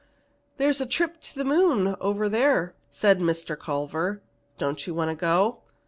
[0.57, 3.55] "There is a Trip to the Moon right over here," said Mr.
[3.55, 4.19] Culver.
[4.57, 5.59] "Don't you want to go?"